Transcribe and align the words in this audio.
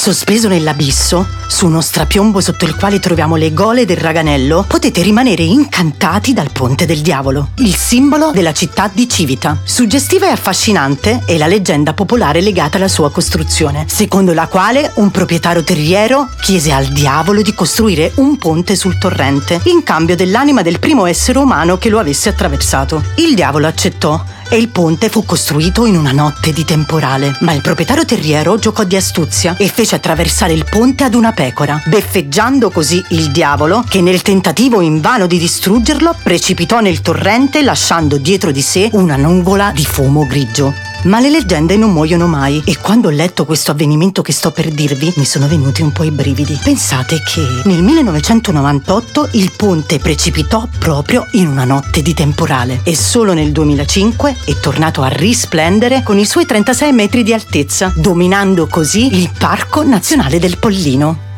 Sospeso 0.00 0.48
nell'abisso, 0.48 1.26
su 1.46 1.66
uno 1.66 1.82
strapiombo 1.82 2.40
sotto 2.40 2.64
il 2.64 2.74
quale 2.74 2.98
troviamo 3.00 3.36
le 3.36 3.52
gole 3.52 3.84
del 3.84 3.98
raganello, 3.98 4.64
potete 4.66 5.02
rimanere 5.02 5.42
incantati 5.42 6.32
dal 6.32 6.50
Ponte 6.52 6.86
del 6.86 7.02
Diavolo, 7.02 7.50
il 7.56 7.74
simbolo 7.74 8.30
della 8.30 8.54
città 8.54 8.90
di 8.90 9.06
Civita. 9.06 9.58
Suggestiva 9.62 10.26
e 10.26 10.30
affascinante 10.30 11.24
è 11.26 11.36
la 11.36 11.46
leggenda 11.46 11.92
popolare 11.92 12.40
legata 12.40 12.78
alla 12.78 12.88
sua 12.88 13.10
costruzione, 13.10 13.84
secondo 13.90 14.32
la 14.32 14.46
quale 14.46 14.90
un 14.94 15.10
proprietario 15.10 15.62
terriero 15.62 16.30
chiese 16.40 16.72
al 16.72 16.86
diavolo 16.86 17.42
di 17.42 17.52
costruire 17.52 18.12
un 18.14 18.38
ponte 18.38 18.76
sul 18.76 18.96
torrente, 18.96 19.60
in 19.64 19.82
cambio 19.82 20.16
dell'anima 20.16 20.62
del 20.62 20.78
primo 20.78 21.04
essere 21.04 21.36
umano 21.36 21.76
che 21.76 21.90
lo 21.90 21.98
avesse 21.98 22.30
attraversato. 22.30 23.04
Il 23.16 23.34
diavolo 23.34 23.66
accettò 23.66 24.24
e 24.50 24.56
il 24.56 24.68
ponte 24.68 25.08
fu 25.08 25.24
costruito 25.24 25.86
in 25.86 25.96
una 25.96 26.12
notte 26.12 26.52
di 26.52 26.64
temporale. 26.64 27.36
Ma 27.40 27.52
il 27.52 27.60
proprietario 27.60 28.04
terriero 28.04 28.58
giocò 28.58 28.84
di 28.84 28.96
astuzia 28.96 29.56
e 29.56 29.68
fece 29.68 29.94
attraversare 29.94 30.52
il 30.52 30.66
ponte 30.68 31.04
ad 31.04 31.14
una 31.14 31.32
pecora, 31.32 31.80
beffeggiando 31.86 32.70
così 32.70 33.02
il 33.10 33.30
diavolo 33.30 33.84
che 33.88 34.00
nel 34.02 34.22
tentativo 34.22 34.80
invano 34.80 35.26
di 35.26 35.38
distruggerlo 35.38 36.16
precipitò 36.22 36.80
nel 36.80 37.00
torrente 37.00 37.62
lasciando 37.62 38.18
dietro 38.18 38.50
di 38.50 38.62
sé 38.62 38.90
una 38.92 39.16
nuvola 39.16 39.70
di 39.72 39.84
fumo 39.84 40.26
grigio. 40.26 40.89
Ma 41.04 41.18
le 41.18 41.30
leggende 41.30 41.76
non 41.78 41.92
muoiono 41.92 42.26
mai 42.26 42.62
e 42.66 42.76
quando 42.76 43.08
ho 43.08 43.10
letto 43.10 43.46
questo 43.46 43.70
avvenimento 43.70 44.20
che 44.20 44.32
sto 44.32 44.50
per 44.50 44.70
dirvi 44.70 45.12
mi 45.16 45.24
sono 45.24 45.48
venuti 45.48 45.80
un 45.80 45.92
po' 45.92 46.04
i 46.04 46.10
brividi. 46.10 46.58
Pensate 46.62 47.22
che 47.22 47.40
nel 47.64 47.82
1998 47.82 49.30
il 49.32 49.50
ponte 49.56 49.98
precipitò 49.98 50.68
proprio 50.78 51.26
in 51.32 51.48
una 51.48 51.64
notte 51.64 52.02
di 52.02 52.12
temporale 52.12 52.80
e 52.84 52.94
solo 52.94 53.32
nel 53.32 53.50
2005 53.50 54.36
è 54.44 54.60
tornato 54.60 55.00
a 55.00 55.08
risplendere 55.08 56.02
con 56.02 56.18
i 56.18 56.26
suoi 56.26 56.44
36 56.44 56.92
metri 56.92 57.22
di 57.22 57.32
altezza, 57.32 57.92
dominando 57.96 58.66
così 58.66 59.14
il 59.16 59.30
Parco 59.38 59.82
Nazionale 59.82 60.38
del 60.38 60.58
Pollino. 60.58 61.29